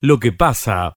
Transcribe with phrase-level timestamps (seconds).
[0.00, 0.94] Lo que pasa,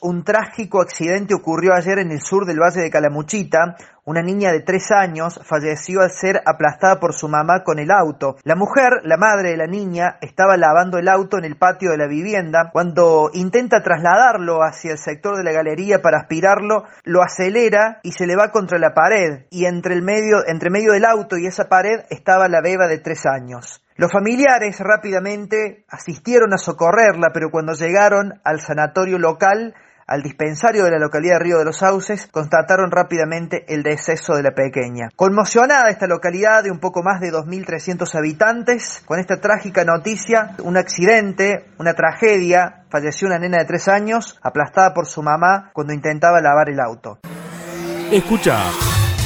[0.00, 3.76] Un trágico accidente ocurrió ayer en el sur del Valle de Calamuchita.
[4.04, 8.36] Una niña de tres años falleció al ser aplastada por su mamá con el auto.
[8.44, 11.96] La mujer, la madre de la niña, estaba lavando el auto en el patio de
[11.96, 12.70] la vivienda.
[12.72, 18.28] Cuando intenta trasladarlo hacia el sector de la galería para aspirarlo, lo acelera y se
[18.28, 19.46] le va contra la pared.
[19.50, 22.98] Y entre el medio, entre medio del auto y esa pared estaba la beba de
[22.98, 23.80] tres años.
[23.96, 29.74] Los familiares rápidamente asistieron a socorrerla, pero cuando llegaron al sanatorio local,
[30.06, 34.42] al dispensario de la localidad de Río de los Sauces, constataron rápidamente el deceso de
[34.42, 35.08] la pequeña.
[35.16, 40.76] Conmocionada esta localidad de un poco más de 2.300 habitantes, con esta trágica noticia, un
[40.76, 46.40] accidente, una tragedia, falleció una nena de tres años, aplastada por su mamá cuando intentaba
[46.40, 47.18] lavar el auto.
[48.12, 48.58] Escucha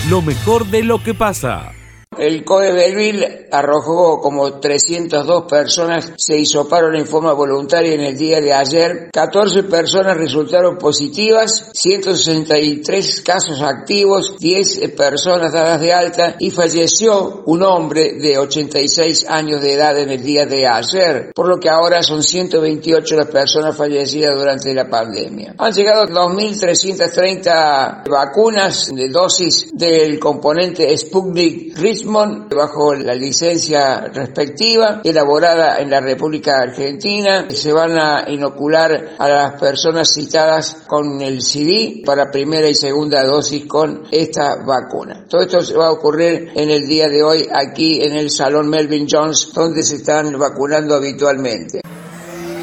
[0.09, 1.73] lo mejor de lo que pasa.
[2.19, 8.41] El COE Belville arrojó como 302 personas se hisoparon en forma voluntaria en el día
[8.41, 9.11] de ayer.
[9.13, 17.63] 14 personas resultaron positivas, 163 casos activos, 10 personas dadas de alta y falleció un
[17.63, 22.03] hombre de 86 años de edad en el día de ayer, por lo que ahora
[22.03, 25.55] son 128 las personas fallecidas durante la pandemia.
[25.59, 31.77] Han llegado 2.330 vacunas de dosis del componente Sputnik
[32.09, 37.47] Bajo la licencia respectiva elaborada en la República Argentina.
[37.51, 43.23] Se van a inocular a las personas citadas con el CD para primera y segunda
[43.25, 45.27] dosis con esta vacuna.
[45.29, 48.71] Todo esto se va a ocurrir en el día de hoy aquí en el Salón
[48.71, 51.83] Melvin Jones donde se están vacunando habitualmente.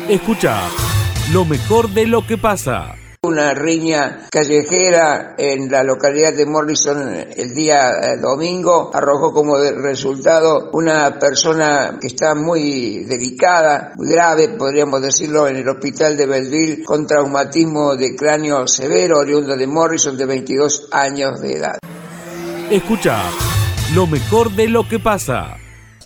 [0.09, 0.59] Escucha
[1.31, 7.53] lo mejor de lo que pasa una riña callejera en la localidad de Morrison el
[7.53, 15.01] día eh, domingo arrojó como resultado una persona que está muy delicada, muy grave, podríamos
[15.01, 20.25] decirlo, en el hospital de Belleville con traumatismo de cráneo severo, oriundo de Morrison de
[20.25, 21.77] 22 años de edad.
[22.69, 23.21] Escucha
[23.93, 25.57] lo mejor de lo que pasa.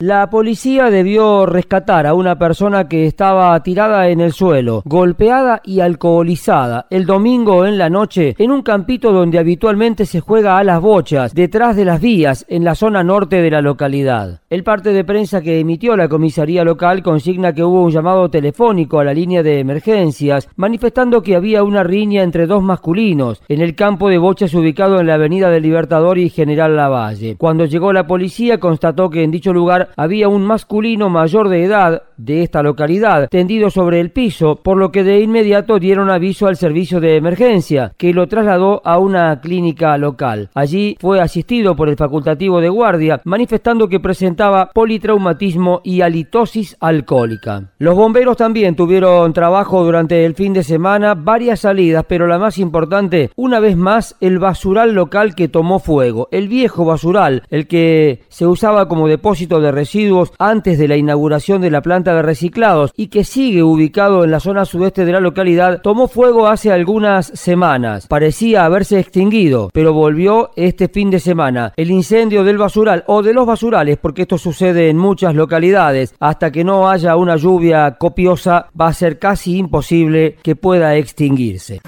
[0.02, 5.82] La policía debió rescatar a una persona que estaba tirada en el suelo, golpeada y
[5.82, 10.80] alcoholizada, el domingo en la noche en un campito donde habitualmente se juega a las
[10.80, 14.40] bochas, detrás de las vías, en la zona norte de la localidad.
[14.50, 19.02] El parte de prensa que emitió la comisaría local consigna que hubo un llamado telefónico
[19.02, 23.76] a la línea de emergencias, manifestando que había una riña entre dos masculinos en el
[23.76, 27.36] campo de bochas ubicado en la avenida del Libertador y General Lavalle.
[27.38, 32.04] Cuando llegó la policía constató que en dicho lugar había un masculino mayor de edad
[32.18, 36.58] de esta localidad tendido sobre el piso, por lo que de inmediato dieron aviso al
[36.58, 40.50] servicio de emergencia, que lo trasladó a una clínica local.
[40.54, 47.72] Allí fue asistido por el facultativo de guardia, manifestando que presentaba politraumatismo y halitosis alcohólica.
[47.78, 52.58] Los bomberos también tuvieron trabajo durante el fin de semana, varias salidas, pero la más
[52.58, 56.28] importante, una vez más, el basural local que tomó fuego.
[56.32, 61.62] El viejo basural, el que se usaba como depósito de residuos antes de la inauguración
[61.62, 65.22] de la planta de reciclados y que sigue ubicado en la zona sudeste de la
[65.22, 68.08] localidad, tomó fuego hace algunas semanas.
[68.08, 71.72] Parecía haberse extinguido, pero volvió este fin de semana.
[71.78, 76.52] El incendio del basural o de los basurales, porque esto sucede en muchas localidades, hasta
[76.52, 81.80] que no haya una lluvia copiosa, va a ser casi imposible que pueda extinguirse.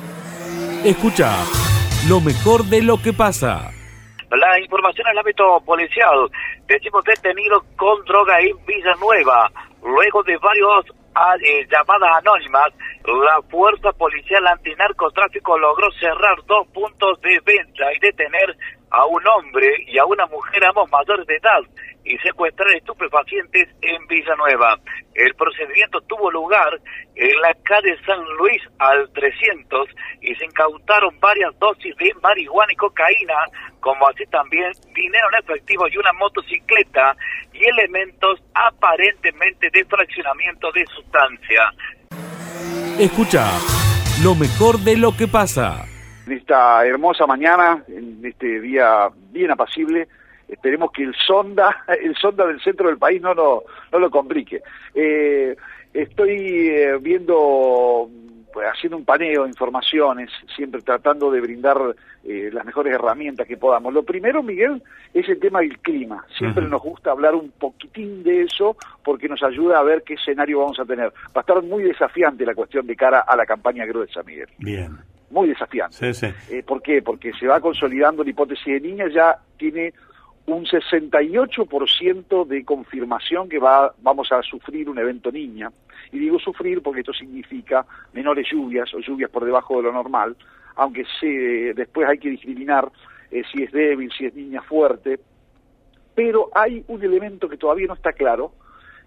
[0.86, 1.36] Escucha
[2.08, 3.72] lo mejor de lo que pasa.
[4.32, 6.32] La información en el ámbito policial.
[6.66, 9.52] Decimos detenido con droga en Villanueva.
[9.84, 12.70] Luego de varios ah, eh, llamadas anónimas,
[13.04, 18.56] la Fuerza Policial Antinarcotráfico logró cerrar dos puntos de venta y detener
[18.92, 21.62] a un hombre y a una mujer, ambos mayores de edad,
[22.04, 24.78] y secuestrar estupefacientes en Villanueva.
[25.14, 26.80] El procedimiento tuvo lugar
[27.16, 29.88] en la calle San Luis al 300
[30.22, 33.36] y se incautaron varias dosis de marihuana y cocaína,
[33.80, 37.16] como así también dinero en efectivo y una motocicleta
[37.54, 41.72] y elementos aparentemente de fraccionamiento de sustancia.
[43.00, 43.48] Escucha
[44.24, 45.91] lo mejor de lo que pasa.
[46.28, 50.08] En esta hermosa mañana, en este día bien apacible,
[50.48, 54.62] esperemos que el sonda, el sonda del centro del país no, no, no lo complique.
[54.94, 55.56] Eh,
[55.94, 58.10] estoy eh, viendo,
[58.54, 63.58] pues, haciendo un paneo de informaciones, siempre tratando de brindar eh, las mejores herramientas que
[63.58, 63.94] podamos.
[63.94, 64.84] Lo primero, Miguel,
[65.14, 66.26] es el tema del clima.
[66.38, 70.60] Siempre nos gusta hablar un poquitín de eso porque nos ayuda a ver qué escenario
[70.60, 71.08] vamos a tener.
[71.08, 74.50] Va a estar muy desafiante la cuestión de cara a la campaña gruesa, Miguel.
[74.60, 74.98] Bien.
[75.32, 76.14] Muy desafiante.
[76.14, 76.62] Sí, sí.
[76.62, 77.02] ¿Por qué?
[77.02, 79.94] Porque se va consolidando la hipótesis de niña, ya tiene
[80.46, 85.72] un 68% de confirmación que va, vamos a sufrir un evento niña
[86.12, 90.36] Y digo sufrir porque esto significa menores lluvias o lluvias por debajo de lo normal,
[90.76, 92.92] aunque se, después hay que discriminar
[93.30, 95.20] eh, si es débil, si es niña fuerte,
[96.16, 98.52] pero hay un elemento que todavía no está claro,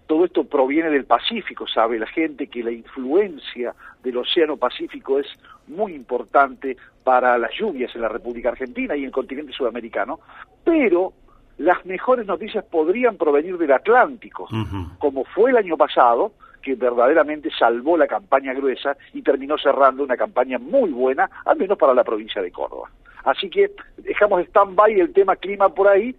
[0.07, 3.73] todo esto proviene del Pacífico, sabe la gente que la influencia
[4.03, 5.27] del Océano Pacífico es
[5.67, 10.19] muy importante para las lluvias en la República Argentina y en el continente sudamericano,
[10.63, 11.13] pero
[11.57, 14.47] las mejores noticias podrían provenir del Atlántico,
[14.99, 20.17] como fue el año pasado, que verdaderamente salvó la campaña gruesa y terminó cerrando una
[20.17, 22.89] campaña muy buena, al menos para la provincia de Córdoba.
[23.23, 26.15] Así que dejamos stand-by el tema clima por ahí,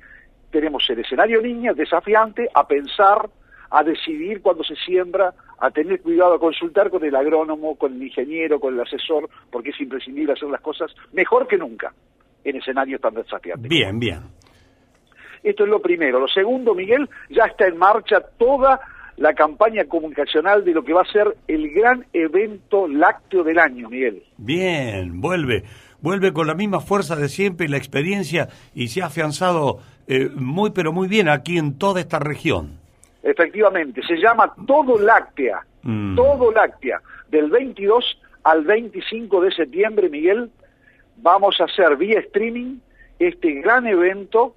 [0.50, 3.28] tenemos el escenario niña, desafiante, a pensar,
[3.70, 8.02] a decidir cuando se siembra, a tener cuidado, a consultar con el agrónomo, con el
[8.02, 11.92] ingeniero, con el asesor, porque es imprescindible hacer las cosas mejor que nunca
[12.44, 13.68] en escenarios tan desafiantes.
[13.68, 14.20] Bien, bien.
[15.42, 16.20] Esto es lo primero.
[16.20, 18.80] Lo segundo, Miguel, ya está en marcha toda
[19.16, 23.88] la campaña comunicacional de lo que va a ser el gran evento lácteo del año,
[23.88, 24.22] Miguel.
[24.36, 25.64] Bien, vuelve,
[26.02, 30.28] vuelve con la misma fuerza de siempre y la experiencia y se ha afianzado eh,
[30.34, 32.78] muy pero muy bien aquí en toda esta región.
[33.26, 36.16] Efectivamente, se llama Todo Láctea, Mm.
[36.16, 37.00] Todo Láctea,
[37.30, 40.50] del 22 al 25 de septiembre, Miguel,
[41.18, 42.78] vamos a hacer vía streaming
[43.20, 44.54] este gran evento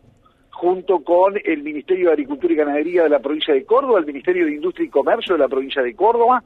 [0.50, 4.46] junto con el Ministerio de Agricultura y Ganadería de la provincia de Córdoba, el Ministerio
[4.46, 6.44] de Industria y Comercio de la provincia de Córdoba,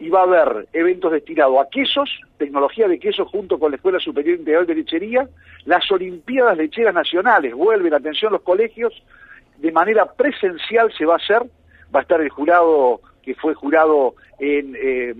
[0.00, 4.00] y va a haber eventos destinados a quesos, tecnología de quesos junto con la Escuela
[4.00, 5.28] Superior Integral de Lechería,
[5.64, 8.92] las Olimpiadas Lecheras Nacionales, vuelven, atención los colegios,
[9.58, 11.42] de manera presencial se va a hacer,
[11.94, 15.14] va a estar el jurado que fue jurado en eh.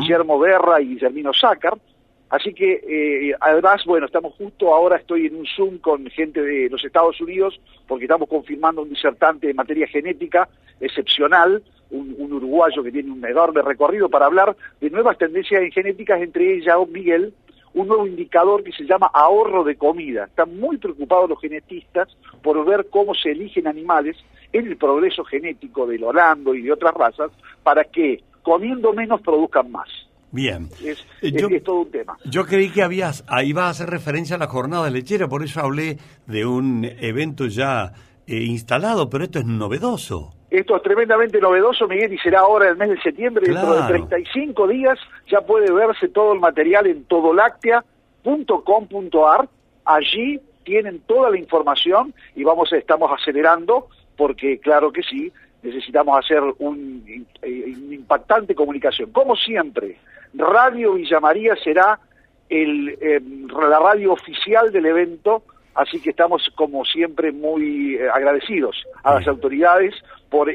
[0.00, 1.78] Guillermo Berra y Guillermino Sácar,
[2.30, 6.68] Así que, eh, además, bueno, estamos justo ahora, estoy en un Zoom con gente de
[6.68, 10.46] los Estados Unidos, porque estamos confirmando un disertante en materia genética
[10.78, 15.72] excepcional, un, un uruguayo que tiene un enorme recorrido para hablar de nuevas tendencias en
[15.72, 17.32] genéticas, entre ellas, Miguel,
[17.72, 20.24] un nuevo indicador que se llama ahorro de comida.
[20.24, 24.16] Están muy preocupados los genetistas por ver cómo se eligen animales
[24.52, 27.30] en el progreso genético del Orlando y de otras razas
[27.62, 29.88] para que comiendo menos produzcan más.
[30.30, 30.68] Bien.
[30.84, 32.16] Es, Eh, es- yo- es todo un tema.
[32.24, 35.60] Yo creí que habías, ahí va a hacer referencia a la jornada lechera, por eso
[35.60, 35.96] hablé
[36.26, 37.92] de un evento ya
[38.26, 40.34] eh, instalado, pero esto es novedoso.
[40.50, 43.88] Esto es tremendamente novedoso, Miguel, y será ahora el mes de septiembre, dentro de Claro.
[44.06, 44.98] 35 días
[45.30, 47.04] ya puede verse todo el material en
[48.24, 49.48] todoláctea.com.ar.
[49.84, 55.32] Allí tienen toda la información y vamos, estamos acelerando porque, claro que sí,
[55.62, 57.04] necesitamos hacer un,
[57.40, 59.12] eh, una impactante comunicación.
[59.12, 59.96] Como siempre,
[60.34, 62.00] Radio Villa María será
[62.50, 65.44] el, eh, la radio oficial del evento,
[65.74, 69.94] así que estamos como siempre muy eh, agradecidos a las autoridades
[70.28, 70.50] por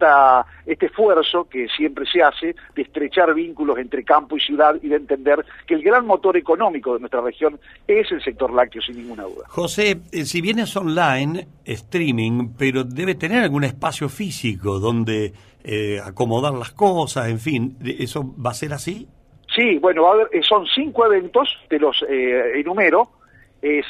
[0.00, 4.88] esta, este esfuerzo que siempre se hace de estrechar vínculos entre campo y ciudad y
[4.88, 8.96] de entender que el gran motor económico de nuestra región es el sector lácteo, sin
[8.96, 9.44] ninguna duda.
[9.48, 15.32] José, eh, si bien es online, streaming, pero debe tener algún espacio físico donde
[15.62, 19.06] eh, acomodar las cosas, en fin, ¿eso va a ser así?
[19.54, 23.10] Sí, bueno, a haber, eh, son cinco eventos, te los eh, enumero.
[23.60, 23.84] Es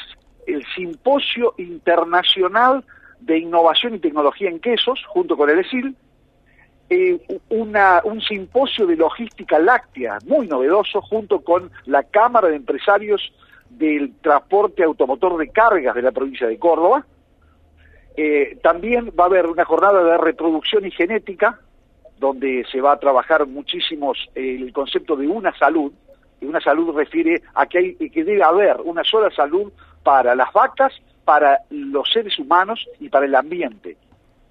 [0.47, 2.83] el Simposio Internacional
[3.21, 5.97] de Innovación y Tecnología en Quesos, junto con el ESIL.
[6.91, 7.19] eh,
[7.49, 13.33] un simposio de logística láctea muy novedoso, junto con la Cámara de Empresarios
[13.71, 17.07] del Transporte Automotor de Cargas de la provincia de Córdoba.
[18.17, 21.61] Eh, también va a haber una jornada de reproducción y genética,
[22.19, 25.93] donde se va a trabajar muchísimos eh, el concepto de una salud,
[26.41, 29.73] y una salud refiere a que, hay, que debe haber una sola salud
[30.03, 30.93] para las vacas,
[31.31, 33.97] para los seres humanos y para el ambiente.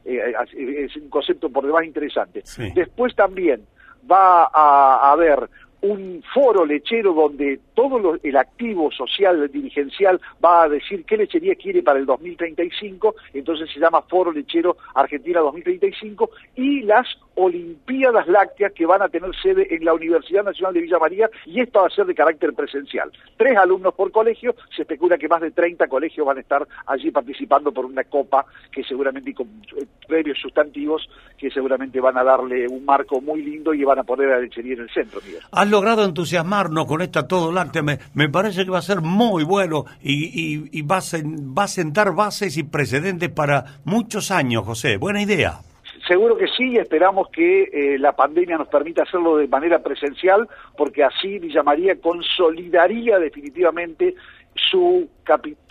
[0.06, 2.42] Eh, eh, es un concepto por demás interesante.
[2.46, 2.72] Sí.
[2.74, 3.66] Después también
[4.10, 5.50] va a haber
[5.82, 11.56] un foro lechero donde todo lo- el activo social dirigencial va a decir qué lechería
[11.56, 17.08] quiere para el 2035, entonces se llama Foro Lechero Argentina 2035, y las
[17.42, 21.62] Olimpiadas Lácteas que van a tener sede en la Universidad Nacional de Villa María, y
[21.62, 23.12] esto va a ser de carácter presencial.
[23.38, 27.12] Tres alumnos por colegio, se especula que más de 30 colegios van a estar allí
[27.12, 32.24] participando por una copa que seguramente y con eh, previos sustantivos que seguramente van a
[32.24, 35.22] darle un marco muy lindo y van a poner la lechería en el centro.
[35.52, 37.82] Has logrado entusiasmarnos con esta todo láctea.
[37.82, 42.14] Me, parece que va a ser muy bueno y va, a sen- va a sentar
[42.14, 44.98] bases y precedentes para muchos años, José.
[44.98, 45.60] Buena idea.
[46.10, 50.48] Seguro que sí, y esperamos que eh, la pandemia nos permita hacerlo de manera presencial,
[50.76, 54.16] porque así Villa María consolidaría definitivamente
[54.56, 55.08] su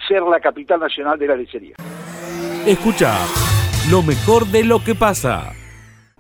[0.07, 1.75] ser la capital nacional de la lechería.
[2.65, 3.15] Escucha
[3.91, 5.53] lo mejor de lo que pasa.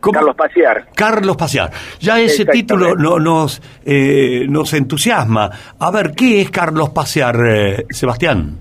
[0.01, 0.15] ¿Cómo?
[0.15, 0.87] Carlos Pasear.
[0.97, 1.71] Carlos Pasear.
[2.01, 5.49] Ya ese título no- nos, eh, nos entusiasma.
[5.79, 8.59] A ver, ¿qué es Carlos Pasear, eh, Sebastián?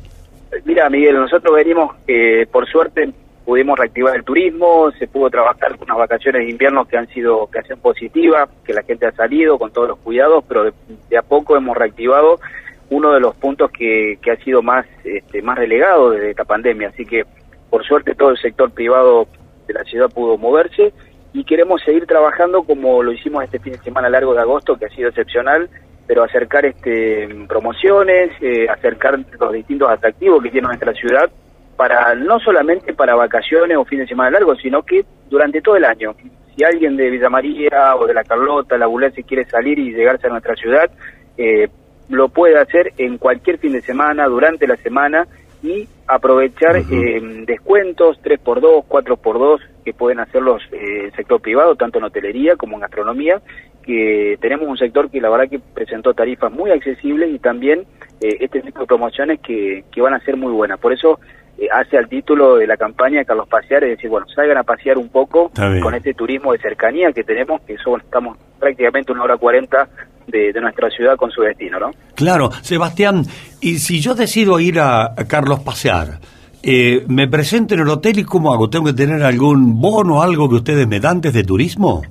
[0.65, 3.11] Mira, Miguel, nosotros venimos, eh, por suerte,
[3.47, 7.47] pudimos reactivar el turismo, se pudo trabajar con unas vacaciones de invierno que han sido
[7.47, 11.17] que han sido positivas, que la gente ha salido con todos los cuidados, pero de,
[11.17, 12.41] a poco hemos reactivado
[12.89, 16.89] uno de los puntos que, que ha sido más este, más relegado desde esta pandemia.
[16.89, 17.23] Así que,
[17.69, 19.29] por suerte, todo el sector privado
[19.65, 20.91] de la ciudad pudo moverse
[21.31, 24.87] y queremos seguir trabajando como lo hicimos este fin de semana largo de agosto, que
[24.87, 25.69] ha sido excepcional,
[26.05, 31.31] pero acercar este promociones, eh, acercar los distintos atractivos que tiene nuestra ciudad
[31.77, 35.85] para no solamente para vacaciones o fin de semana largo, sino que durante todo el
[35.85, 36.15] año.
[36.55, 40.25] Si alguien de Villa María o de la Carlota, la Bulense quiere salir y llegarse
[40.27, 40.89] a nuestra ciudad,
[41.37, 41.67] eh,
[42.09, 45.27] lo puede hacer en cualquier fin de semana, durante la semana
[45.61, 52.05] y aprovechar eh, descuentos 3x2, 4x2 que pueden hacerlos eh, el sector privado, tanto en
[52.05, 53.41] hotelería como en gastronomía,
[53.83, 57.85] que tenemos un sector que la verdad que presentó tarifas muy accesibles y también
[58.19, 60.79] eh, este tipo de promociones que, que van a ser muy buenas.
[60.79, 61.36] Por eso eh,
[61.71, 64.97] hace al título de la campaña de Carlos Pasear, es decir, bueno, salgan a pasear
[64.97, 69.37] un poco con este turismo de cercanía que tenemos, que son, estamos prácticamente una hora
[69.37, 69.87] cuarenta
[70.27, 71.91] de, de nuestra ciudad con su destino, ¿no?
[72.15, 73.23] Claro, Sebastián,
[73.61, 76.19] y si yo decido ir a, a Carlos Pasear,
[76.63, 78.69] eh, ¿me presento en el hotel y cómo hago?
[78.69, 82.01] ¿Tengo que tener algún bono, algo que ustedes me dan desde turismo?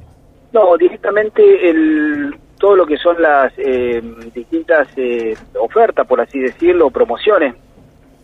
[0.52, 4.00] No, directamente el, todo lo que son las eh,
[4.34, 7.54] distintas eh, ofertas, por así decirlo, promociones,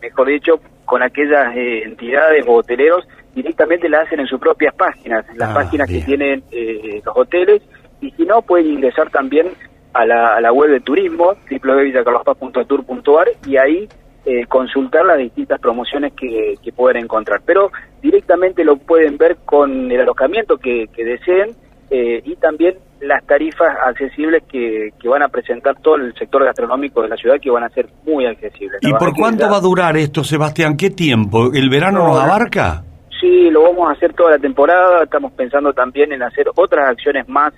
[0.01, 5.25] mejor dicho, con aquellas eh, entidades o hoteleros, directamente la hacen en sus propias páginas,
[5.35, 5.99] las Ah, páginas bien.
[6.01, 7.61] que tienen eh, los hoteles,
[8.01, 9.47] y si no, pueden ingresar también
[9.93, 13.87] a la, a la web de turismo, www.villacarlospaz.tour.ar, y ahí
[14.25, 17.41] eh, consultar las distintas promociones que, que pueden encontrar.
[17.45, 17.71] Pero
[18.01, 21.51] directamente lo pueden ver con el alojamiento que, que deseen
[21.89, 27.01] eh, y también las tarifas accesibles que, que van a presentar todo el sector gastronómico
[27.01, 28.79] de la ciudad que van a ser muy accesibles.
[28.81, 30.77] ¿Y por cuánto va a durar esto, Sebastián?
[30.77, 31.51] ¿Qué tiempo?
[31.53, 32.21] ¿El verano No, nos no.
[32.21, 32.83] abarca?
[33.19, 35.03] Sí, lo vamos a hacer toda la temporada.
[35.03, 37.53] Estamos pensando también en hacer otras acciones más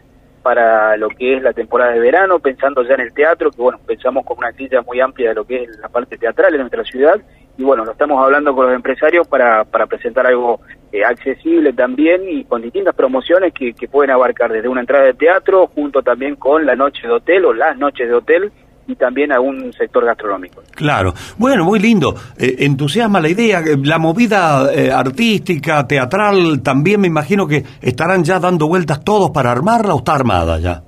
[0.46, 3.80] para lo que es la temporada de verano, pensando ya en el teatro, que bueno,
[3.84, 6.84] pensamos con una silla muy amplia de lo que es la parte teatral en nuestra
[6.84, 7.20] ciudad.
[7.58, 10.60] Y bueno, lo estamos hablando con los empresarios para, para presentar algo
[10.92, 15.16] eh, accesible también y con distintas promociones que, que pueden abarcar desde una entrada de
[15.16, 18.52] teatro, junto también con la noche de hotel o las noches de hotel
[18.88, 20.62] y también a un sector gastronómico.
[20.75, 21.13] Claro.
[21.38, 22.15] Bueno, muy lindo.
[22.38, 23.60] Eh, entusiasma la idea.
[23.60, 29.32] Eh, La movida eh, artística, teatral, también me imagino que estarán ya dando vueltas todos
[29.32, 30.82] para armarla o está armada ya.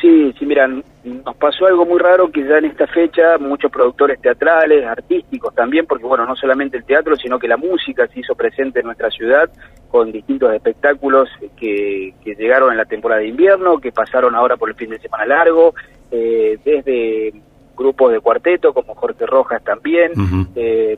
[0.00, 4.20] Sí, sí, mira, nos pasó algo muy raro que ya en esta fecha muchos productores
[4.20, 8.34] teatrales, artísticos también, porque bueno, no solamente el teatro, sino que la música se hizo
[8.34, 9.48] presente en nuestra ciudad
[9.88, 14.70] con distintos espectáculos que, que llegaron en la temporada de invierno, que pasaron ahora por
[14.70, 15.74] el fin de semana largo,
[16.12, 17.32] eh, desde
[17.76, 20.12] grupos de cuarteto como Jorge Rojas también,
[20.54, 20.96] eh,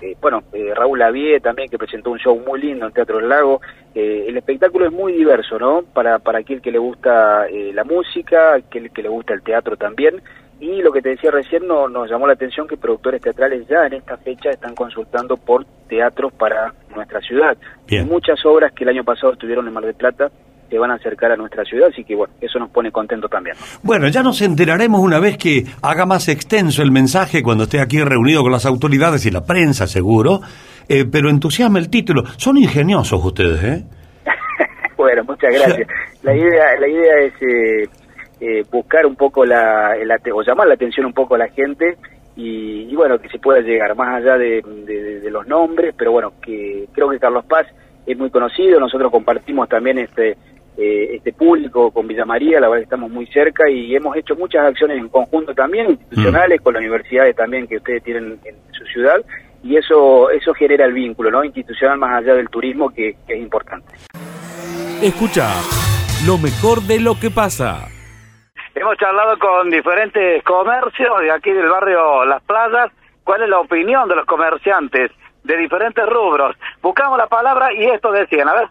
[0.00, 3.28] eh, bueno, eh, Raúl Lavie también que presentó un show muy lindo en Teatro del
[3.28, 3.60] Lago.
[3.94, 5.82] Eh, el espectáculo es muy diverso, ¿no?
[5.92, 9.76] Para, para aquel que le gusta eh, la música, aquel que le gusta el teatro
[9.76, 10.20] también.
[10.58, 13.86] Y lo que te decía recién, no, nos llamó la atención que productores teatrales ya
[13.86, 17.56] en esta fecha están consultando por teatros para nuestra ciudad.
[17.86, 18.06] Bien.
[18.08, 20.30] Muchas obras que el año pasado estuvieron en Mar del Plata
[20.72, 23.54] se van a acercar a nuestra ciudad, así que bueno, eso nos pone contentos también.
[23.60, 23.64] ¿no?
[23.82, 28.02] Bueno, ya nos enteraremos una vez que haga más extenso el mensaje cuando esté aquí
[28.02, 30.40] reunido con las autoridades y la prensa, seguro.
[30.88, 32.22] Eh, pero entusiasma el título.
[32.38, 33.84] Son ingeniosos ustedes, ¿eh?
[34.96, 35.86] Bueno, muchas gracias.
[36.22, 37.88] La idea, la idea es eh,
[38.40, 41.96] eh, buscar un poco la, ate- o llamar la atención un poco a la gente
[42.36, 46.12] y, y bueno, que se pueda llegar más allá de, de- de los nombres, pero
[46.12, 47.66] bueno, que creo que Carlos Paz
[48.06, 50.36] es muy conocido, nosotros compartimos también este
[50.76, 54.34] eh, este público con Villa María, la verdad que estamos muy cerca y hemos hecho
[54.36, 58.84] muchas acciones en conjunto también, institucionales, con las universidades también que ustedes tienen en su
[58.86, 59.20] ciudad,
[59.62, 63.40] y eso eso genera el vínculo no institucional más allá del turismo que- que es
[63.40, 63.94] importante.
[65.02, 65.48] Escucha
[66.26, 67.88] lo mejor de lo que pasa.
[68.74, 72.90] Hemos charlado con diferentes comercios de aquí del barrio Las Playas.
[73.24, 75.10] ¿Cuál es la opinión de los comerciantes
[75.44, 76.56] de diferentes rubros?
[76.80, 78.68] Buscamos la palabra y esto decían, a ver.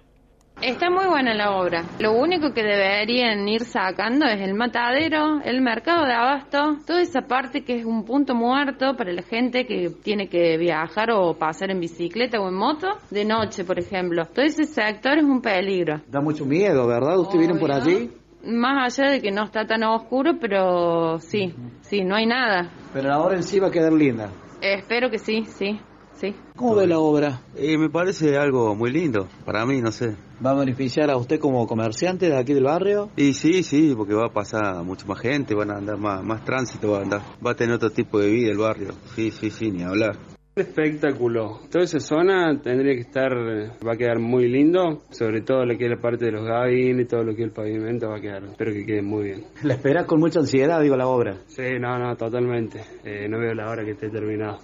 [0.62, 1.84] Está muy buena la obra.
[2.00, 7.22] Lo único que deberían ir sacando es el matadero, el mercado de abasto, toda esa
[7.22, 11.72] parte que es un punto muerto para la gente que tiene que viajar o pasar
[11.72, 14.28] en bicicleta o en moto de noche, por ejemplo.
[14.28, 16.02] Todo ese sector es un peligro.
[16.08, 17.18] Da mucho miedo, ¿verdad?
[17.18, 18.12] ¿Usted viene por allí?
[18.46, 22.72] Más allá de que no está tan oscuro, pero sí, sí, no hay nada.
[22.94, 24.30] Pero ahora en sí va a quedar linda.
[24.62, 25.80] Espero que sí, sí.
[26.22, 26.36] Sí.
[26.56, 27.42] ¿Cómo ve la obra?
[27.56, 30.16] Eh, me parece algo muy lindo, para mí, no sé.
[30.46, 33.10] ¿Va a beneficiar a usted como comerciante de aquí del barrio?
[33.18, 36.46] Y sí, sí, porque va a pasar mucha más gente, van a andar más, más
[36.46, 38.94] tránsito, va a andar, va a tener otro tipo de vida el barrio.
[39.16, 40.18] Sí, sí, sí, ni hablar.
[40.54, 41.62] Espectáculo.
[41.72, 45.86] Toda esa zona tendría que estar, va a quedar muy lindo, sobre todo lo que
[45.86, 48.22] es la parte de los gabines y todo lo que es el pavimento va a
[48.22, 49.46] quedar, espero que quede muy bien.
[49.64, 51.38] ¿La espera con mucha ansiedad, digo, la obra?
[51.48, 52.82] Sí, no, no, totalmente.
[53.06, 54.58] Eh, no veo la hora que esté terminado.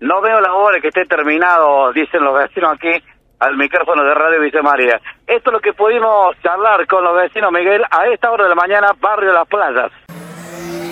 [0.00, 3.02] No veo la hora que esté terminado, dicen los vecinos aquí
[3.38, 5.00] al micrófono de Radio Villa María.
[5.26, 8.54] Esto es lo que pudimos charlar con los vecinos, Miguel, a esta hora de la
[8.56, 9.92] mañana, barrio Las Playas.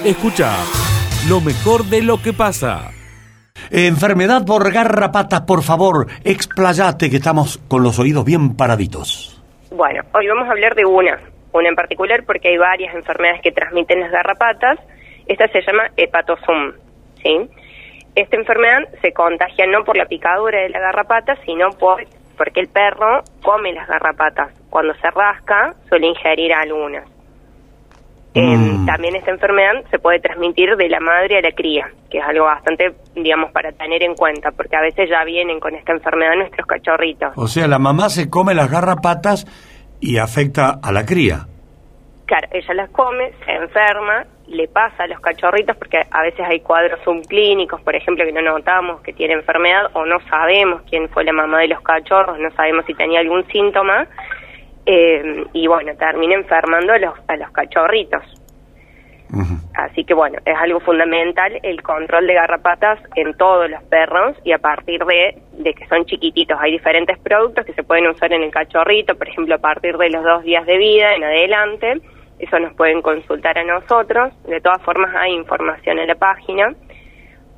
[0.05, 0.57] Escucha
[1.29, 2.91] lo mejor de lo que pasa.
[3.71, 9.43] Enfermedad por garrapatas, por favor, explayate que estamos con los oídos bien paraditos.
[9.71, 11.19] Bueno, hoy vamos a hablar de una,
[11.53, 14.79] una en particular porque hay varias enfermedades que transmiten las garrapatas.
[15.27, 16.73] Esta se llama hepatosum,
[17.23, 17.51] ¿sí?
[18.15, 22.05] Esta enfermedad se contagia no por la picadura de la garrapata, sino por
[22.37, 24.53] porque el perro come las garrapatas.
[24.71, 27.09] Cuando se rasca, suele ingerir algunas.
[28.37, 32.25] Eh, también esta enfermedad se puede transmitir de la madre a la cría, que es
[32.25, 36.35] algo bastante, digamos, para tener en cuenta, porque a veces ya vienen con esta enfermedad
[36.37, 37.33] nuestros cachorritos.
[37.37, 39.47] O sea, la mamá se come las garrapatas
[40.01, 41.47] y afecta a la cría.
[42.27, 46.61] Claro, ella las come, se enferma, le pasa a los cachorritos, porque a veces hay
[46.61, 51.25] cuadros subclínicos, por ejemplo, que no notamos que tiene enfermedad o no sabemos quién fue
[51.25, 54.07] la mamá de los cachorros, no sabemos si tenía algún síntoma,
[54.87, 58.23] eh, y bueno, termina enfermando a los, a los cachorritos.
[59.75, 64.53] Así que bueno, es algo fundamental el control de garrapatas en todos los perros y
[64.53, 66.57] a partir de, de que son chiquititos.
[66.61, 70.11] Hay diferentes productos que se pueden usar en el cachorrito, por ejemplo, a partir de
[70.11, 72.01] los dos días de vida en adelante.
[72.45, 74.35] Eso nos pueden consultar a nosotros.
[74.45, 76.75] De todas formas, hay información en la página.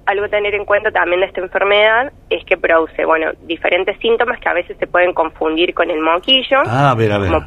[0.06, 4.38] Algo a tener en cuenta también de esta enfermedad es que produce, bueno, diferentes síntomas
[4.38, 6.58] que a veces se pueden confundir con el moquillo.
[6.66, 7.32] Ah, a ver, a ver.
[7.32, 7.46] Como,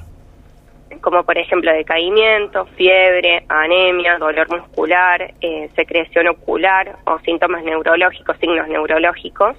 [1.00, 8.68] como por ejemplo decaimiento, fiebre, anemia, dolor muscular, eh, secreción ocular o síntomas neurológicos, signos
[8.68, 9.56] neurológicos.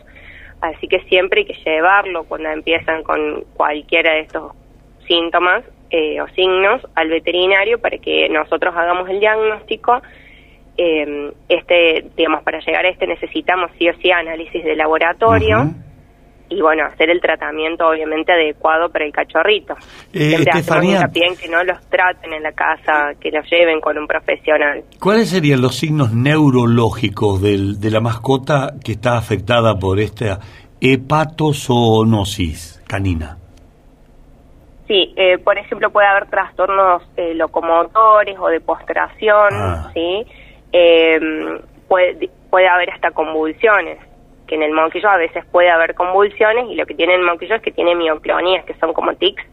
[0.60, 4.52] Así que siempre hay que llevarlo cuando empiezan con cualquiera de estos
[5.08, 10.00] síntomas eh, o signos al veterinario para que nosotros hagamos el diagnóstico.
[10.76, 15.70] Eh, este, digamos, para llegar a este necesitamos sí o sí análisis de laboratorio
[16.48, 19.74] y bueno, hacer el tratamiento obviamente adecuado para el cachorrito.
[20.12, 21.08] Eh, Siempre Estefanía.
[21.14, 24.82] en que no los traten en la casa, que los lleven con un profesional.
[24.98, 30.40] ¿Cuáles serían los signos neurológicos del- de la mascota que está afectada por esta
[30.80, 33.36] hepatozoonosis canina?
[34.90, 39.88] Sí, eh, por ejemplo, puede haber trastornos eh, locomotores o de postración, Ah.
[39.94, 40.26] ¿sí?
[40.72, 41.20] Eh,
[41.86, 43.98] puede, puede haber hasta convulsiones,
[44.48, 47.54] que en el monquillo a veces puede haber convulsiones y lo que tiene el monquillo
[47.54, 49.44] es que tiene mioclonías, que son como tics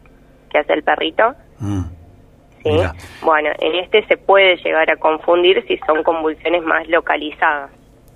[0.50, 1.32] que hace el perrito.
[1.60, 1.82] Mm.
[2.64, 2.72] ¿sí?
[2.72, 2.94] Mira.
[3.22, 7.70] Bueno, en este se puede llegar a confundir si son convulsiones más localizadas,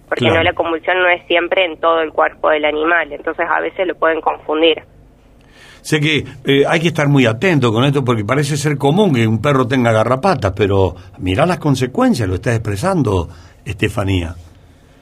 [0.09, 0.39] porque Claro.
[0.39, 3.87] no la convulsión no es siempre en todo el cuerpo del animal, entonces a veces
[3.87, 4.83] lo pueden confundir.
[5.83, 9.27] Sé que eh, hay que estar muy atento con esto porque parece ser común que
[9.27, 13.29] un perro tenga garrapatas, pero mirá las consecuencias, lo está expresando
[13.64, 14.35] Estefanía.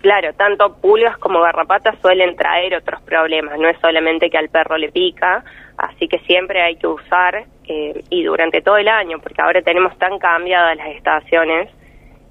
[0.00, 4.78] Claro, tanto pulgas como garrapatas suelen traer otros problemas, no es solamente que al perro
[4.78, 5.44] le pica,
[5.76, 9.96] así que siempre hay que usar eh, y durante todo el año, porque ahora tenemos
[9.98, 11.68] tan cambiadas las estaciones,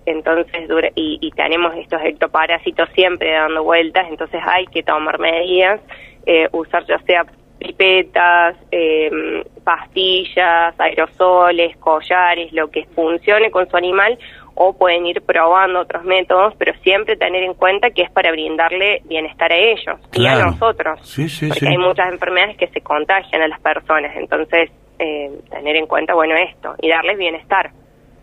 [0.07, 5.79] entonces y, y tenemos estos ectoparásitos siempre dando vueltas, entonces hay que tomar medidas,
[6.25, 7.25] eh, usar ya sea
[7.59, 14.17] pipetas, eh, pastillas, aerosoles, collares, lo que funcione con su animal
[14.55, 19.01] o pueden ir probando otros métodos, pero siempre tener en cuenta que es para brindarle
[19.05, 21.67] bienestar a ellos y a nosotros, Sí, sí, porque sí.
[21.67, 24.69] hay muchas enfermedades que se contagian a las personas, entonces
[24.99, 27.71] eh, tener en cuenta, bueno, esto y darles bienestar.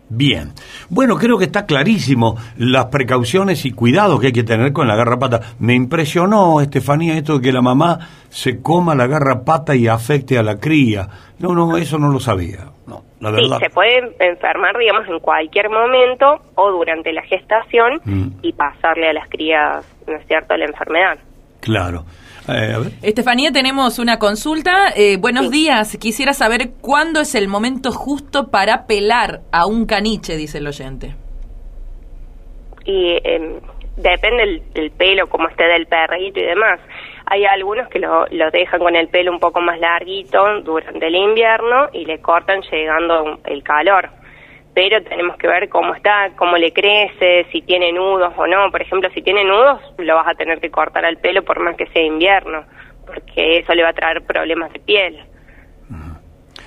[0.09, 0.53] Bien.
[0.89, 4.95] Bueno, creo que está clarísimo las precauciones y cuidados que hay que tener con la
[4.95, 5.41] garrapata.
[5.59, 10.43] Me impresionó, Estefanía, esto de que la mamá se coma la garrapata y afecte a
[10.43, 11.09] la cría.
[11.39, 12.69] No, no, eso no lo sabía.
[12.87, 13.57] No, la Sí, verdad.
[13.59, 19.13] se puede enfermar, digamos, en cualquier momento o durante la gestación Mm, y pasarle a
[19.13, 21.17] las crías, ¿no es cierto?, la enfermedad.
[21.59, 22.05] claro.
[22.49, 22.91] Eh, a ver.
[23.03, 24.89] Estefanía, tenemos una consulta.
[24.95, 25.97] Eh, buenos días.
[25.97, 31.15] Quisiera saber cuándo es el momento justo para pelar a un caniche, dice el oyente.
[32.85, 33.59] y eh,
[33.97, 36.79] depende del, del pelo, como esté del perrito y demás.
[37.25, 41.15] Hay algunos que lo, lo dejan con el pelo un poco más larguito durante el
[41.15, 44.09] invierno y le cortan llegando el calor.
[44.77, 48.69] Pero tenemos que ver cómo está, cómo le crece, si tiene nudos o no.
[48.69, 51.75] Por ejemplo, si tiene nudos, lo vas a tener que cortar al pelo por más
[51.75, 52.63] que sea invierno,
[53.07, 55.17] porque eso le va a traer problemas de piel.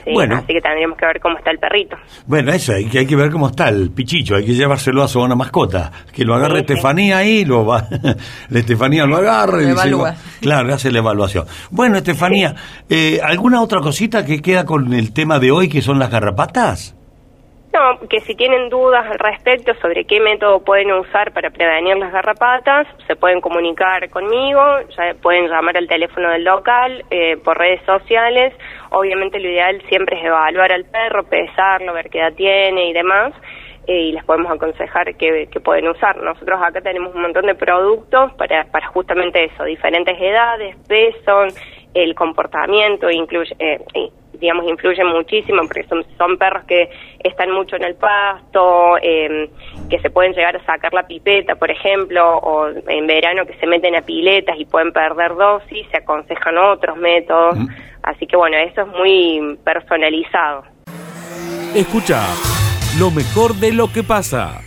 [0.05, 0.35] Sí, Bueno.
[0.39, 1.97] Así que tendríamos que ver cómo está el perrito.
[2.27, 5.09] Bueno, eso, hay que, hay que ver cómo está el pichicho, hay que llevárselo a
[5.09, 5.93] su una mascota.
[6.13, 6.73] Que lo agarre Sí, sí.
[6.73, 7.85] Estefanía ahí, lo va,
[8.49, 10.11] la Estefanía lo agarra y Lo dice, evalúa.
[10.11, 11.45] va- claro, hace la evaluación.
[11.71, 12.57] Bueno, Estefanía,
[12.89, 16.97] eh, ¿alguna otra cosita que queda con el tema de hoy que son las garrapatas?
[17.73, 22.13] No, que si tienen dudas al respecto sobre qué método pueden usar para prevenir las
[22.13, 24.61] garrapatas, se pueden comunicar conmigo,
[24.97, 28.53] ya pueden llamar al teléfono del local, eh, por redes sociales.
[28.91, 33.33] Obviamente lo ideal siempre es evaluar al perro, pesarlo, ver qué edad tiene y demás.
[33.87, 36.17] eh, y les podemos aconsejar qué, qué pueden usar.
[36.17, 41.47] Nosotros acá tenemos un montón de productos para, para justamente eso, diferentes edades, peso,
[41.95, 43.79] el comportamiento, incluye, eh,
[44.41, 46.89] digamos, influye muchísimo porque son, son perros que
[47.23, 49.51] están mucho en el pasto, eh,
[49.89, 53.67] que se pueden llegar a sacar la pipeta, por ejemplo, o en verano que se
[53.67, 57.57] meten a piletas y pueden perder dosis, se aconsejan otros métodos.
[58.03, 60.65] Así que bueno, eso es muy personalizado.
[61.75, 62.21] Escucha
[62.99, 64.61] lo mejor de lo que pasa.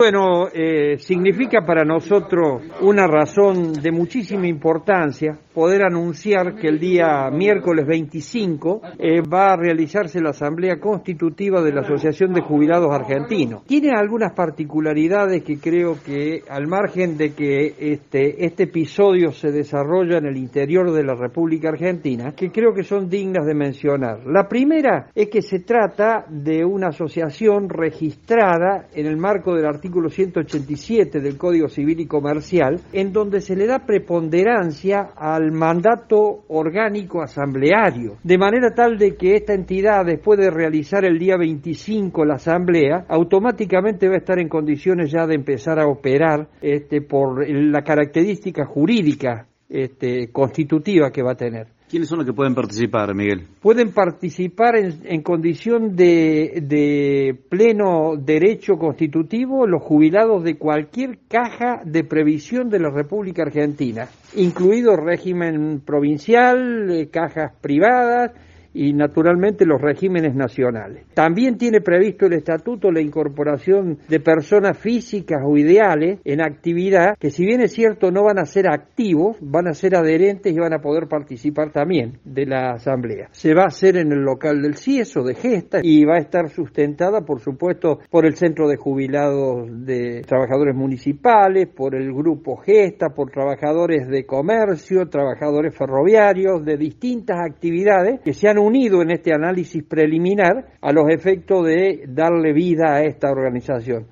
[0.00, 7.28] Bueno, eh, significa para nosotros una razón de muchísima importancia poder anunciar que el día
[7.30, 13.64] miércoles 25 eh, va a realizarse la Asamblea Constitutiva de la Asociación de Jubilados Argentinos.
[13.66, 20.18] Tiene algunas particularidades que creo que al margen de que este, este episodio se desarrolla
[20.18, 24.26] en el interior de la República Argentina, que creo que son dignas de mencionar.
[24.26, 30.08] La primera es que se trata de una asociación registrada en el marco del artículo
[30.08, 37.22] 187 del Código Civil y Comercial, en donde se le da preponderancia al mandato orgánico
[37.22, 42.34] asambleario, de manera tal de que esta entidad, después de realizar el día 25 la
[42.34, 47.82] asamblea, automáticamente va a estar en condiciones ya de empezar a operar este, por la
[47.82, 51.79] característica jurídica este, constitutiva que va a tener.
[51.90, 53.48] ¿Quiénes son los que pueden participar, Miguel?
[53.60, 61.82] Pueden participar en, en condición de, de pleno derecho constitutivo los jubilados de cualquier caja
[61.84, 68.34] de previsión de la República Argentina, incluido régimen provincial, eh, cajas privadas
[68.72, 71.04] y naturalmente los regímenes nacionales.
[71.14, 77.30] También tiene previsto el estatuto la incorporación de personas físicas o ideales en actividad que
[77.30, 80.72] si bien es cierto no van a ser activos, van a ser adherentes y van
[80.72, 83.28] a poder participar también de la asamblea.
[83.32, 86.48] Se va a hacer en el local del CIESO de Gesta y va a estar
[86.48, 93.10] sustentada por supuesto por el Centro de Jubilados de Trabajadores Municipales, por el Grupo Gesta,
[93.10, 99.32] por trabajadores de comercio, trabajadores ferroviarios, de distintas actividades que se han unido en este
[99.32, 104.08] análisis preliminar a los efectos de darle vida a esta organización.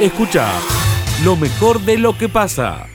[0.00, 0.48] Escucha
[1.24, 2.86] lo mejor de lo que pasa.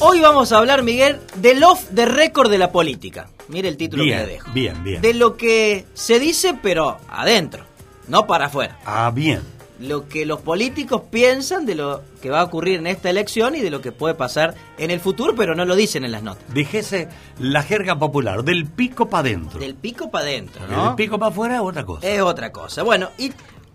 [0.00, 3.28] Hoy vamos a hablar, Miguel, del off the record de la política.
[3.48, 4.50] Mire el título que le dejo.
[4.52, 5.02] bien, bien.
[5.02, 7.64] De lo que se dice, pero adentro,
[8.08, 8.78] no para afuera.
[8.84, 9.40] Ah, bien.
[9.82, 13.60] Lo que los políticos piensan de lo que va a ocurrir en esta elección y
[13.60, 16.44] de lo que puede pasar en el futuro, pero no lo dicen en las notas.
[16.54, 19.58] Dijese la jerga popular, del pico para adentro.
[19.58, 20.86] Del pico para adentro, ¿no?
[20.86, 22.08] Del pico para afuera, otra cosa.
[22.08, 22.82] Es otra cosa.
[22.84, 23.32] Bueno, y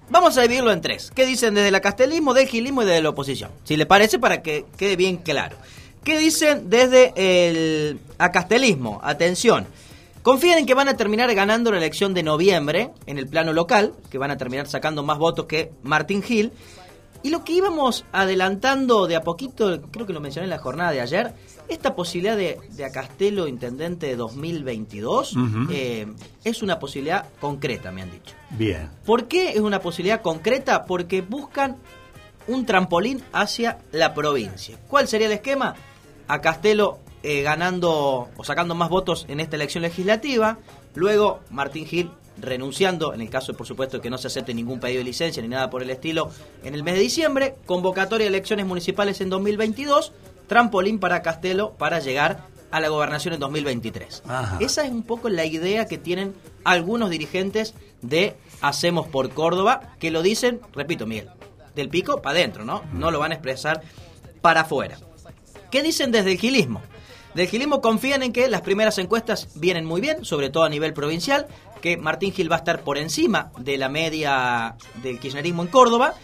[0.09, 1.11] vamos a dividirlo en tres.
[1.13, 3.51] ¿Qué dicen desde el castelismo, del gilismo y desde la oposición?
[3.65, 5.57] Si le parece, para que quede bien claro.
[6.03, 9.01] ¿Qué dicen desde el acastelismo?
[9.03, 9.67] Atención.
[10.27, 13.93] Confían en que van a terminar ganando la elección de noviembre en el plano local,
[14.09, 16.51] que van a terminar sacando más votos que Martín Gil.
[17.23, 20.91] Y lo que íbamos adelantando de a poquito, creo que lo mencioné en la jornada
[20.91, 21.33] de ayer,
[21.69, 25.67] esta posibilidad de, de Acastelo Intendente de 2022 Ujú.
[25.71, 26.07] eh,
[26.43, 28.35] es una posibilidad concreta, me han dicho.
[28.49, 28.89] Bien.
[29.05, 30.83] ¿Por qué es una posibilidad concreta?
[30.83, 31.77] Porque buscan
[32.49, 34.77] un trampolín hacia la provincia.
[34.89, 35.73] ¿Cuál sería el esquema?
[36.27, 40.57] A Castelo eh, ganando o sacando más votos en esta elección legislativa,
[40.95, 44.99] luego Martín Gil renunciando, en el caso por supuesto que no se acepte ningún pedido
[44.99, 46.29] de licencia ni nada por el estilo,
[46.63, 50.13] en el mes de diciembre, convocatoria de elecciones municipales en 2022,
[50.47, 54.23] trampolín para Castelo para llegar a la gobernación en 2023.
[54.27, 54.57] Ajá.
[54.59, 60.11] Esa es un poco la idea que tienen algunos dirigentes de Hacemos por Córdoba, que
[60.11, 61.29] lo dicen, repito, Miguel,
[61.75, 62.83] del pico para adentro, ¿no?
[62.93, 63.81] No lo van a expresar
[64.41, 64.97] para afuera.
[65.71, 66.81] ¿Qué dicen desde el gilismo?
[67.37, 70.93] Del gilismo confían en que las primeras encuestas vienen muy bien, sobre todo a nivel
[70.93, 71.45] provincial,
[71.83, 76.15] que Martín Gil va a estar por encima de la media del kirchnerismo en Córdoba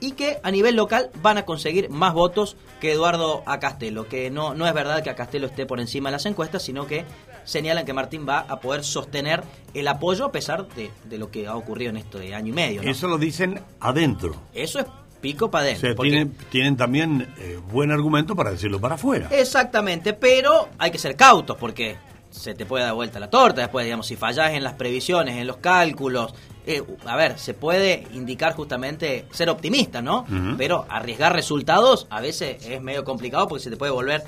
[0.00, 4.52] y que a nivel local van a conseguir más votos que Eduardo Acastelo, que no,
[4.52, 7.04] no es verdad que Acastelo esté por encima de las encuestas, sino que
[7.44, 9.44] señalan que Martín va a poder sostener
[9.74, 12.82] el apoyo a pesar de, de lo que ha ocurrido en este año y medio.
[12.82, 12.90] ¿no?
[12.90, 14.34] Eso lo dicen adentro.
[14.52, 14.86] Eso es
[15.20, 15.88] pico para O adentro.
[15.88, 19.28] sea, porque- tienen, tienen también eh, buen argumento para decirlo para afuera.
[19.30, 21.96] Exactamente, pero hay que ser cautos porque
[22.30, 25.46] se te puede dar vuelta la torta después, digamos, si fallás en las previsiones, en
[25.46, 26.34] los cálculos.
[26.70, 30.26] eh, a ver, se puede indicar justamente ser optimista, ¿no?
[30.58, 34.22] Pero arriesgar resultados a veces es medio complicado porque se te puede volver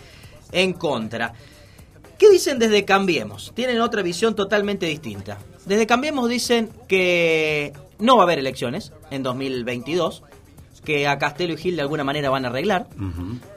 [0.50, 1.34] en contra.
[2.18, 3.52] ¿Qué dicen desde Cambiemos?
[3.54, 5.36] Tienen otra visión totalmente distinta.
[5.66, 10.22] Desde Cambiemos dicen que no va a haber elecciones en 2022,
[10.84, 12.88] que a Castelo y Gil de alguna manera van a arreglar,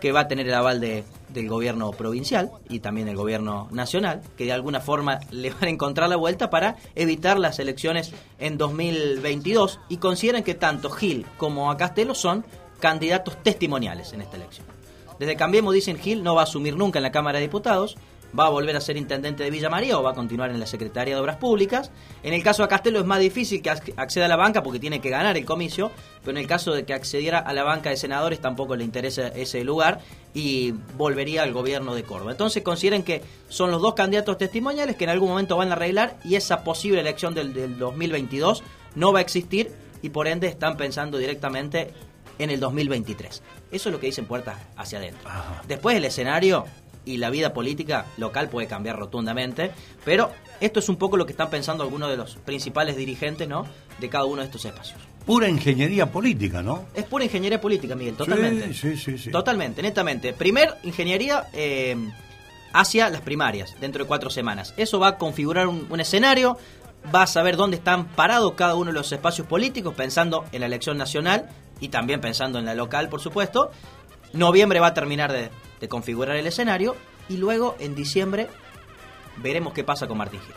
[0.02, 4.22] que va a tener el aval de- del gobierno provincial y también del gobierno nacional,
[4.38, 8.58] que de alguna forma le van a encontrar la vuelta para evitar las elecciones en
[8.58, 12.46] 2022 y consideran que tanto Gil como a Castelo son
[12.80, 14.66] candidatos testimoniales en esta elección.
[15.20, 17.96] Desde Cambiemos dicen Gil no va a asumir nunca en la Cámara de Diputados,
[18.38, 20.66] va a volver a ser intendente de Villa María o va a continuar en la
[20.66, 21.92] Secretaría de Obras Públicas.
[22.24, 24.80] En el caso de Castelo es más difícil que ac- acceda a la banca porque
[24.80, 25.92] tiene que ganar el comicio,
[26.22, 29.28] pero en el caso de que accediera a la banca de senadores tampoco le interesa
[29.28, 30.00] ese lugar
[30.34, 32.32] y volvería al gobierno de Córdoba.
[32.32, 36.18] Entonces consideren que son los dos candidatos testimoniales que en algún momento van a arreglar
[36.24, 38.64] y esa posible elección del, del 2022
[38.96, 41.94] no va a existir y por ende están pensando directamente
[42.40, 43.44] en el 2023.
[43.72, 45.30] Eso es lo que dicen puertas hacia adentro.
[45.68, 46.66] Después el escenario
[47.06, 49.72] y la vida política local puede cambiar rotundamente,
[50.06, 53.66] pero esto es un poco lo que están pensando algunos de los principales dirigentes ¿no?
[54.00, 55.00] de cada uno de estos espacios.
[55.26, 56.86] Pura ingeniería política, ¿no?
[56.94, 58.74] Es pura ingeniería política, Miguel, totalmente.
[58.74, 59.18] Sí, sí, sí.
[59.18, 59.32] sí.
[59.32, 60.34] Totalmente, netamente.
[60.34, 61.96] Primer, ingeniería eh,
[62.74, 64.74] hacia las primarias, dentro de cuatro semanas.
[64.76, 66.58] Eso va a configurar un, un escenario,
[67.14, 70.66] va a saber dónde están parados cada uno de los espacios políticos, pensando en la
[70.66, 73.72] elección nacional y también pensando en la local, por supuesto.
[74.34, 75.50] Noviembre va a terminar de,
[75.88, 76.96] configurar el escenario
[77.28, 78.48] y luego en diciembre
[79.38, 80.56] veremos qué pasa con Martín Gil.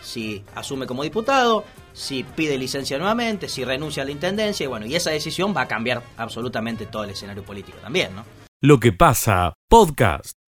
[0.00, 4.86] Si asume como diputado, si pide licencia nuevamente, si renuncia a la intendencia, y bueno,
[4.86, 8.24] y esa decisión va a cambiar absolutamente todo el escenario político también, ¿no?
[8.60, 10.41] Lo que pasa, podcast.